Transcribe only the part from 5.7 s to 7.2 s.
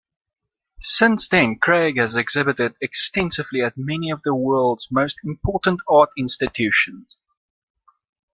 art institutions.